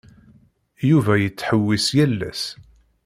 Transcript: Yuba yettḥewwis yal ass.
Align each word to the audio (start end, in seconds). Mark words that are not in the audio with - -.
Yuba 0.89 1.13
yettḥewwis 1.17 1.87
yal 1.97 2.21
ass. 2.29 2.43